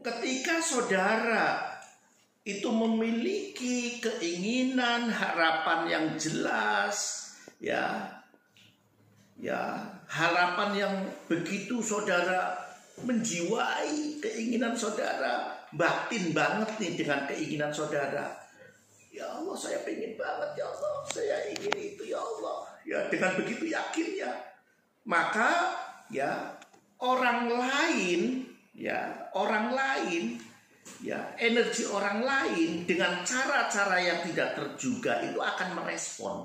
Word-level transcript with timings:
ketika 0.00 0.64
saudara 0.64 1.60
itu 2.44 2.68
memiliki 2.72 4.00
keinginan, 4.00 5.12
harapan 5.12 5.80
yang 5.86 6.06
jelas, 6.16 7.28
ya, 7.60 8.08
ya, 9.36 9.84
harapan 10.08 10.70
yang 10.72 10.94
begitu 11.28 11.84
saudara 11.84 12.56
menjiwai 13.04 14.20
keinginan 14.20 14.72
saudara, 14.76 15.64
batin 15.76 16.32
banget 16.32 16.70
nih 16.80 16.92
dengan 16.96 17.28
keinginan 17.28 17.72
saudara. 17.72 18.40
Ya 19.10 19.26
Allah, 19.26 19.56
saya 19.56 19.84
pengen 19.84 20.16
banget 20.16 20.50
ya 20.56 20.64
Allah, 20.64 20.94
saya 21.12 21.36
ingin 21.52 21.76
itu 21.76 22.08
ya 22.08 22.20
Allah. 22.20 22.72
Ya 22.88 22.98
dengan 23.12 23.36
begitu 23.36 23.68
yakinnya, 23.68 24.32
maka 25.04 25.76
ya 26.08 26.56
orang 27.00 27.52
lain 27.52 28.49
ya 28.80 29.28
orang 29.36 29.76
lain 29.76 30.40
ya 31.04 31.36
energi 31.36 31.84
orang 31.84 32.24
lain 32.24 32.88
dengan 32.88 33.20
cara-cara 33.20 34.00
yang 34.00 34.24
tidak 34.24 34.56
terduga 34.56 35.20
itu 35.20 35.36
akan 35.36 35.68
merespon. 35.76 36.36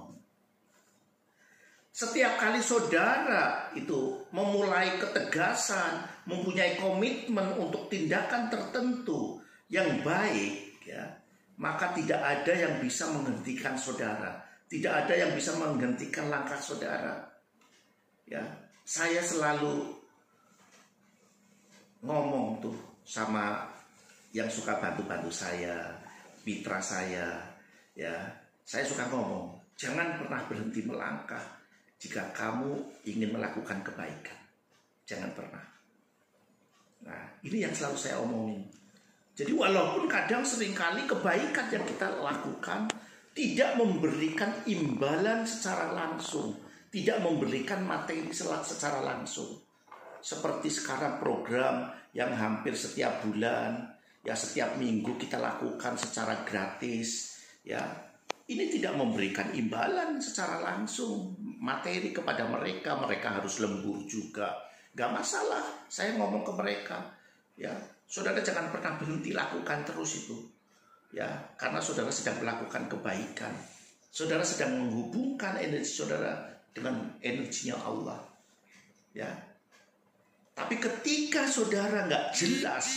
Setiap 1.95 2.36
kali 2.36 2.59
saudara 2.59 3.72
itu 3.72 4.28
memulai 4.36 5.00
ketegasan, 5.00 6.04
mempunyai 6.28 6.76
komitmen 6.76 7.56
untuk 7.56 7.88
tindakan 7.88 8.52
tertentu 8.52 9.40
yang 9.72 10.04
baik, 10.04 10.84
ya, 10.84 11.08
maka 11.56 11.95
tidak 11.95 12.20
ada 12.20 12.52
yang 12.52 12.84
bisa 12.84 13.08
menghentikan 13.16 13.80
saudara, 13.80 14.44
tidak 14.67 15.08
ada 15.08 15.14
yang 15.16 15.31
bisa 15.40 15.56
menghentikan 15.56 16.28
langkah 16.28 16.59
saudara. 16.59 17.31
Ya, 18.28 18.44
saya 18.84 19.23
selalu 19.23 19.95
ngomong 22.05 22.62
tuh 22.62 22.77
sama 23.02 23.66
yang 24.32 24.48
suka 24.48 24.77
bantu-bantu 24.77 25.34
saya, 25.34 25.90
mitra 26.45 26.78
saya, 26.78 27.42
ya. 27.98 28.14
Saya 28.66 28.81
suka 28.81 29.06
ngomong, 29.14 29.61
jangan 29.78 30.17
pernah 30.17 30.42
berhenti 30.50 30.81
melangkah 30.81 31.42
jika 32.02 32.33
kamu 32.33 32.81
ingin 33.06 33.33
melakukan 33.33 33.81
kebaikan. 33.86 34.38
Jangan 35.06 35.31
pernah. 35.38 35.66
Nah, 37.06 37.23
ini 37.45 37.61
yang 37.61 37.73
selalu 37.73 37.98
saya 37.98 38.17
omongin. 38.22 38.66
Jadi 39.36 39.52
walaupun 39.53 40.09
kadang 40.09 40.42
sering 40.42 40.73
kali 40.73 41.06
kebaikan 41.06 41.67
yang 41.70 41.86
kita 41.86 42.08
lakukan 42.17 42.89
tidak 43.36 43.76
memberikan 43.76 44.64
imbalan 44.64 45.44
secara 45.44 45.92
langsung, 45.92 46.56
tidak 46.88 47.20
memberikan 47.20 47.83
materi 47.83 48.31
secara 48.31 49.03
langsung. 49.03 49.64
Seperti 50.26 50.73
sekarang 50.73 51.22
program 51.22 51.86
yang 52.18 52.34
hampir 52.34 52.73
setiap 52.73 53.22
bulan 53.22 53.78
ya 54.26 54.34
setiap 54.34 54.73
minggu 54.82 55.22
kita 55.22 55.38
lakukan 55.38 55.94
secara 56.02 56.42
gratis 56.42 57.38
ya. 57.62 57.86
Ini 58.45 58.73
tidak 58.73 58.98
memberikan 58.98 59.54
imbalan 59.54 60.17
secara 60.17 60.62
langsung 60.62 61.34
materi 61.62 62.09
kepada 62.09 62.45
mereka 62.50 62.98
mereka 62.98 63.38
harus 63.38 63.62
lembur 63.62 64.02
juga. 64.09 64.50
Gak 64.98 65.14
masalah 65.14 65.86
saya 65.86 66.17
ngomong 66.17 66.42
ke 66.42 66.54
mereka 66.58 67.06
ya. 67.54 67.73
Saudara 68.10 68.42
jangan 68.42 68.73
pernah 68.73 68.98
berhenti 68.98 69.30
lakukan 69.30 69.86
terus 69.86 70.26
itu 70.26 70.42
ya. 71.14 71.54
Karena 71.54 71.78
saudara 71.78 72.10
sedang 72.10 72.42
melakukan 72.42 72.89
kebaikan. 72.89 73.54
Saudara 74.10 74.42
sedang 74.42 74.73
menghubungkan 74.73 75.62
energi 75.62 76.02
saudara 76.02 76.50
dengan 76.73 77.14
energinya 77.22 77.78
Allah 77.86 78.26
ya 79.14 79.55
tapi 80.56 80.80
ketika 80.80 81.45
saudara 81.52 82.08
nggak 82.08 82.31
jelas 82.34 82.88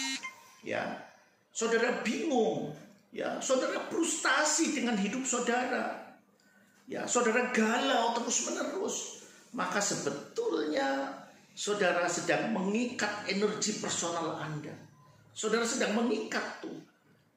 ya 0.62 1.08
saudara 1.58 2.06
bingung, 2.06 2.70
ya, 3.10 3.42
saudara 3.42 3.90
frustasi 3.90 4.78
dengan 4.78 4.94
hidup 4.94 5.26
saudara. 5.26 6.14
Ya, 6.86 7.02
saudara 7.04 7.50
galau 7.50 8.14
terus-menerus, 8.14 9.26
maka 9.52 9.82
sebetulnya 9.82 11.18
saudara 11.52 12.06
sedang 12.06 12.54
mengikat 12.54 13.26
energi 13.26 13.82
personal 13.82 14.38
Anda. 14.38 14.72
Saudara 15.34 15.66
sedang 15.66 15.98
mengikat 15.98 16.62
tuh. 16.62 16.78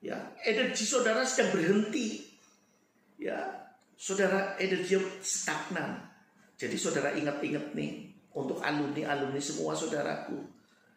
Ya, 0.05 0.37
energi 0.45 0.85
saudara 0.85 1.25
sedang 1.25 1.57
berhenti. 1.57 2.21
Ya, 3.17 3.41
saudara 3.97 4.55
energi 4.61 5.01
stagnan. 5.25 5.97
Jadi 6.61 6.77
saudara 6.77 7.11
ingat-ingat 7.17 7.73
nih 7.73 8.10
untuk 8.31 8.63
alumni-alumni 8.63 9.41
semua 9.41 9.75
saudaraku. 9.75 10.39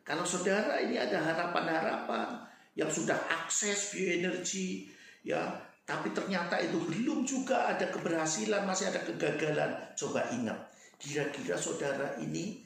Kalau 0.04 0.22
saudara 0.22 0.78
ini 0.84 1.00
ada 1.00 1.18
harapan-harapan, 1.18 2.44
yang 2.74 2.90
sudah 2.90 3.16
akses 3.30 3.94
bioenergi 3.94 4.90
ya 5.22 5.54
tapi 5.84 6.10
ternyata 6.16 6.58
itu 6.58 6.80
belum 6.80 7.28
juga 7.28 7.70
ada 7.70 7.86
keberhasilan 7.92 8.64
masih 8.64 8.88
ada 8.88 9.04
kegagalan 9.04 9.70
coba 9.94 10.24
ingat. 10.32 10.56
Kira-kira 10.96 11.60
saudara 11.60 12.16
ini 12.18 12.64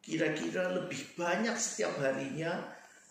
kira-kira 0.00 0.68
lebih 0.76 1.16
banyak 1.16 1.56
setiap 1.56 1.96
harinya 1.98 2.60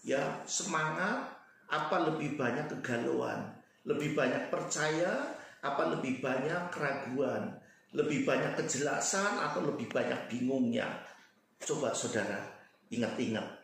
ya 0.06 0.42
semangat 0.46 1.34
apa 1.70 2.14
lebih 2.14 2.38
banyak 2.38 2.70
kegalauan? 2.78 3.58
Lebih 3.90 4.14
banyak 4.14 4.54
percaya 4.54 5.34
apa 5.66 5.98
lebih 5.98 6.22
banyak 6.22 6.70
keraguan 6.70 7.58
lebih 7.96 8.26
banyak 8.28 8.54
kejelasan 8.60 9.40
atau 9.40 9.66
lebih 9.66 9.90
banyak 9.90 10.30
bingungnya 10.30 10.88
coba 11.60 11.92
saudara 11.92 12.46
ingat-ingat 12.94 13.60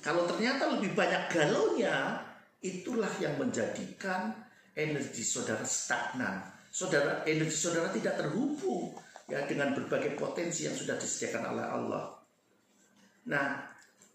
kalau 0.00 0.24
ternyata 0.24 0.72
lebih 0.76 0.96
banyak 0.96 1.28
galaunya, 1.28 2.24
itulah 2.64 3.10
yang 3.20 3.36
menjadikan 3.36 4.32
energi 4.72 5.20
saudara 5.20 5.64
stagnan. 5.64 6.40
Saudara 6.72 7.20
energi 7.28 7.56
saudara 7.56 7.92
tidak 7.92 8.16
terhubung 8.16 8.96
ya 9.28 9.44
dengan 9.44 9.76
berbagai 9.76 10.16
potensi 10.16 10.64
yang 10.64 10.74
sudah 10.74 10.96
disediakan 10.96 11.52
oleh 11.52 11.66
Allah. 11.66 12.04
Nah, 13.28 13.46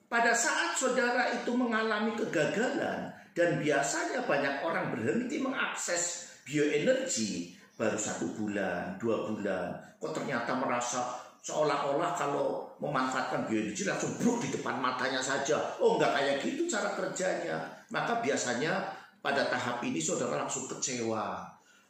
pada 0.09 0.33
saat 0.33 0.73
saudara 0.73 1.29
itu 1.37 1.53
mengalami 1.53 2.17
kegagalan 2.17 3.13
dan 3.37 3.49
biasanya 3.61 4.25
banyak 4.25 4.65
orang 4.65 4.95
berhenti 4.95 5.37
mengakses 5.37 6.33
bioenergi 6.47 7.53
baru 7.75 7.99
satu 7.99 8.31
bulan, 8.39 8.95
dua 8.95 9.27
bulan, 9.27 9.75
kok 9.99 10.15
ternyata 10.15 10.55
merasa 10.55 11.25
seolah-olah 11.45 12.17
kalau 12.17 12.65
memanfaatkan 12.81 13.45
bioenergi 13.45 13.85
langsung 13.85 14.17
bruk 14.17 14.41
di 14.41 14.49
depan 14.49 14.81
matanya 14.81 15.21
saja. 15.21 15.77
Oh 15.77 15.99
enggak 15.99 16.17
kayak 16.17 16.35
gitu 16.41 16.65
cara 16.65 16.89
kerjanya. 16.97 17.61
Maka 17.93 18.17
biasanya 18.23 18.81
pada 19.21 19.45
tahap 19.45 19.85
ini 19.85 20.01
saudara 20.01 20.41
langsung 20.41 20.65
kecewa. 20.65 21.45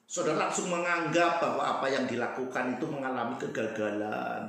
Saudara 0.05 0.49
langsung 0.49 0.67
menganggap 0.67 1.39
bahwa 1.39 1.79
apa 1.79 1.87
yang 1.87 2.03
dilakukan 2.03 2.75
itu 2.75 2.85
mengalami 2.91 3.39
kegagalan. 3.39 4.43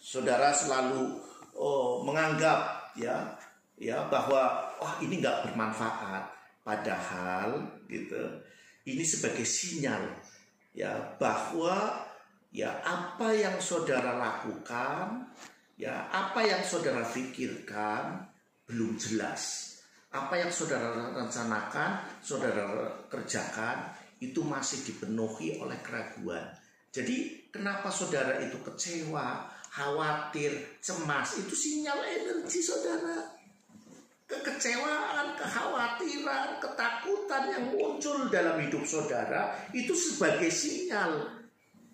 Saudara 0.00 0.48
selalu 0.50 1.20
oh, 1.52 2.00
menganggap 2.00 2.90
ya 2.96 3.36
ya 3.76 4.08
bahwa 4.08 4.72
oh 4.80 4.94
ini 5.04 5.20
nggak 5.20 5.52
bermanfaat. 5.52 6.32
Padahal 6.64 7.60
gitu 7.86 8.24
ini 8.88 9.04
sebagai 9.04 9.46
sinyal 9.46 10.02
ya 10.76 11.16
bahwa 11.16 12.04
ya 12.52 12.68
apa 12.84 13.32
yang 13.32 13.56
saudara 13.56 14.20
lakukan, 14.20 15.24
ya 15.80 16.12
apa 16.12 16.44
yang 16.44 16.60
saudara 16.60 17.00
pikirkan 17.08 18.28
belum 18.68 19.00
jelas. 19.00 19.72
Apa 20.12 20.36
yang 20.36 20.52
saudara 20.52 21.12
rencanakan, 21.16 22.20
saudara 22.20 22.88
kerjakan 23.08 23.90
itu 24.20 24.40
masih 24.44 24.84
dipenuhi 24.84 25.60
oleh 25.60 25.76
keraguan. 25.80 26.44
Jadi 26.88 27.48
kenapa 27.52 27.92
saudara 27.92 28.40
itu 28.40 28.56
kecewa, 28.64 29.44
khawatir, 29.68 30.80
cemas, 30.80 31.36
itu 31.36 31.52
sinyal 31.52 32.00
energi 32.00 32.64
saudara. 32.64 33.35
Kekhawatiran, 36.26 36.58
ketakutan 36.58 37.42
yang 37.54 37.64
muncul 37.70 38.26
dalam 38.26 38.58
hidup 38.58 38.82
saudara 38.82 39.54
itu 39.70 39.94
sebagai 39.94 40.50
sinyal 40.50 41.38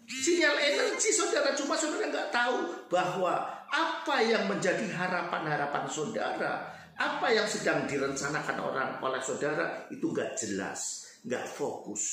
Sinyal 0.08 0.56
energi 0.56 1.12
saudara 1.12 1.52
cuma 1.52 1.76
saudara 1.76 2.10
nggak 2.10 2.32
tahu 2.32 2.88
bahwa 2.88 3.44
apa 3.68 4.16
yang 4.24 4.44
menjadi 4.50 4.84
harapan-harapan 4.92 5.84
saudara, 5.88 6.68
apa 6.98 7.26
yang 7.32 7.48
sedang 7.48 7.88
direncanakan 7.88 8.58
orang 8.60 8.90
oleh 9.00 9.22
saudara 9.24 9.88
itu 9.88 10.04
nggak 10.12 10.36
jelas, 10.36 11.06
nggak 11.24 11.44
fokus. 11.48 12.04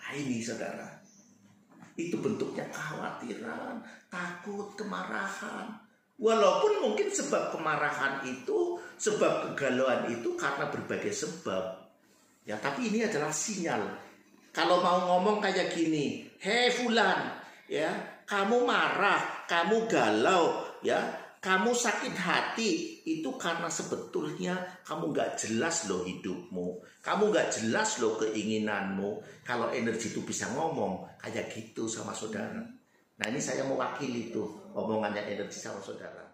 Nah 0.00 0.12
ini 0.16 0.40
saudara, 0.40 0.86
itu 1.98 2.16
bentuknya 2.20 2.64
kekhawatiran, 2.72 3.82
takut, 4.08 4.72
kemarahan. 4.78 5.85
Walaupun 6.16 6.80
mungkin 6.80 7.12
sebab 7.12 7.52
kemarahan 7.52 8.24
itu, 8.24 8.80
sebab 8.96 9.52
kegalauan 9.52 10.08
itu 10.08 10.32
karena 10.32 10.72
berbagai 10.72 11.12
sebab. 11.12 11.84
Ya, 12.48 12.56
tapi 12.56 12.88
ini 12.88 13.04
adalah 13.04 13.28
sinyal. 13.28 13.84
Kalau 14.56 14.80
mau 14.80 15.04
ngomong 15.12 15.44
kayak 15.44 15.76
gini, 15.76 16.24
hei 16.40 16.72
fulan, 16.72 17.36
ya, 17.68 17.92
kamu 18.24 18.64
marah, 18.64 19.44
kamu 19.44 19.84
galau, 19.84 20.64
ya, 20.80 20.96
kamu 21.46 21.76
sakit 21.76 22.16
hati 22.16 23.04
itu 23.04 23.30
karena 23.38 23.68
sebetulnya 23.68 24.82
kamu 24.82 25.12
nggak 25.12 25.36
jelas 25.36 25.86
loh 25.86 26.02
hidupmu. 26.02 26.82
Kamu 27.04 27.30
nggak 27.30 27.54
jelas 27.54 28.02
loh 28.02 28.18
keinginanmu. 28.18 29.22
Kalau 29.46 29.70
energi 29.70 30.10
itu 30.10 30.24
bisa 30.26 30.50
ngomong 30.56 31.06
kayak 31.22 31.52
gitu 31.52 31.86
sama 31.86 32.10
saudara. 32.10 32.64
Nah 33.16 33.32
ini 33.32 33.40
saya 33.40 33.64
mewakili 33.64 34.28
tuh 34.28 34.72
omongannya 34.76 35.24
energi 35.24 35.56
sama 35.56 35.80
saudara. 35.80 36.25